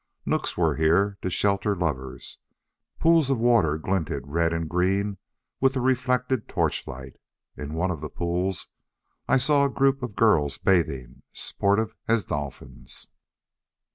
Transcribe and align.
Nooks 0.25 0.57
were 0.57 0.77
here 0.77 1.19
to 1.21 1.29
shelter 1.29 1.75
lovers, 1.75 2.39
pools 2.97 3.29
of 3.29 3.37
water 3.37 3.77
glinted 3.77 4.23
red 4.25 4.51
and 4.51 4.67
green 4.67 5.19
with 5.59 5.73
the 5.75 5.79
reflected 5.79 6.47
torchlight. 6.47 7.17
In 7.55 7.75
one 7.75 7.91
of 7.91 8.01
the 8.01 8.09
pools 8.09 8.69
I 9.27 9.37
saw 9.37 9.63
a 9.63 9.69
group 9.69 10.01
of 10.01 10.15
girls 10.15 10.57
bathing, 10.57 11.21
sportive 11.33 11.93
as 12.07 12.25
dolphins. 12.25 13.09